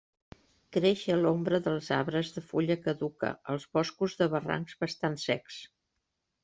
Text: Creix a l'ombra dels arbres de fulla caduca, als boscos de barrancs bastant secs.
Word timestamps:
Creix 0.77 1.03
a 1.15 1.17
l'ombra 1.23 1.59
dels 1.67 1.91
arbres 1.97 2.33
de 2.39 2.45
fulla 2.47 2.79
caduca, 2.87 3.33
als 3.55 3.71
boscos 3.79 4.21
de 4.23 4.33
barrancs 4.37 4.83
bastant 4.85 5.25
secs. 5.29 5.63